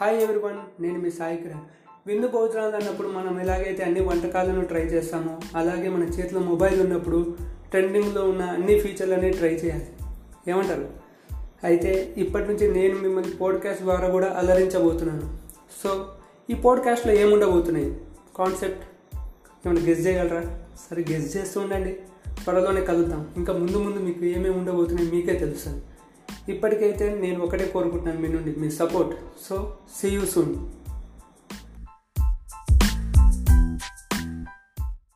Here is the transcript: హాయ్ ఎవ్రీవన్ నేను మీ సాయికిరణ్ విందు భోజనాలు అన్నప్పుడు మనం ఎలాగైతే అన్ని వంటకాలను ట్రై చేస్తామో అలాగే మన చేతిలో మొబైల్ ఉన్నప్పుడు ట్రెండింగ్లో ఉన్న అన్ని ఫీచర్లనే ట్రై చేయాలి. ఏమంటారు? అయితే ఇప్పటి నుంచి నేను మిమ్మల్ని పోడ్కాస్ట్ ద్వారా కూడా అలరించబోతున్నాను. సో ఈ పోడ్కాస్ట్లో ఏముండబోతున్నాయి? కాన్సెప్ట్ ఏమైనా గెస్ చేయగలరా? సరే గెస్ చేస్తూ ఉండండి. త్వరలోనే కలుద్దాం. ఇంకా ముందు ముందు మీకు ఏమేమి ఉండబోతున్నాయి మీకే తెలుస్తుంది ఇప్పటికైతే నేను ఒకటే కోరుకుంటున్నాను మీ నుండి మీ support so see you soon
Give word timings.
హాయ్ 0.00 0.22
ఎవ్రీవన్ 0.22 0.82
నేను 0.82 0.98
మీ 0.98 1.10
సాయికిరణ్ 1.10 1.60
విందు 2.06 2.28
భోజనాలు 2.28 2.76
అన్నప్పుడు 2.76 3.08
మనం 3.08 3.40
ఎలాగైతే 3.40 3.84
అన్ని 3.84 4.00
వంటకాలను 4.00 4.64
ట్రై 4.64 4.80
చేస్తామో 4.80 5.40
అలాగే 5.56 5.88
మన 5.88 6.02
చేతిలో 6.02 6.40
మొబైల్ 6.40 6.80
ఉన్నప్పుడు 6.80 7.36
ట్రెండింగ్లో 7.70 8.24
ఉన్న 8.24 8.42
అన్ని 8.42 8.80
ఫీచర్లనే 8.80 9.30
ట్రై 9.30 9.54
చేయాలి. 9.54 9.88
ఏమంటారు? 10.48 10.88
అయితే 11.64 12.14
ఇప్పటి 12.16 12.44
నుంచి 12.44 12.74
నేను 12.74 12.98
మిమ్మల్ని 12.98 13.30
పోడ్కాస్ట్ 13.30 13.82
ద్వారా 13.82 14.08
కూడా 14.08 14.26
అలరించబోతున్నాను. 14.26 15.38
సో 15.84 16.14
ఈ 16.50 16.54
పోడ్కాస్ట్లో 16.54 17.12
ఏముండబోతున్నాయి? 17.12 18.00
కాన్సెప్ట్ 18.38 18.84
ఏమైనా 19.68 19.86
గెస్ 19.86 20.06
చేయగలరా? 20.06 20.64
సరే 20.90 21.04
గెస్ 21.10 21.36
చేస్తూ 21.36 21.60
ఉండండి. 21.60 21.92
త్వరలోనే 22.44 22.80
కలుద్దాం. 22.80 23.28
ఇంకా 23.36 23.52
ముందు 23.52 23.76
ముందు 23.76 23.98
మీకు 23.98 24.24
ఏమేమి 24.24 24.56
ఉండబోతున్నాయి 24.58 25.10
మీకే 25.10 25.34
తెలుస్తుంది 25.34 25.84
ఇప్పటికైతే 26.48 27.06
నేను 27.14 27.38
ఒకటే 27.44 27.66
కోరుకుంటున్నాను 27.66 28.20
మీ 28.20 28.28
నుండి 28.28 28.50
మీ 28.60 28.68
support 28.70 29.12
so 29.48 29.56
see 29.96 30.08
you 30.08 30.24
soon 30.26 30.52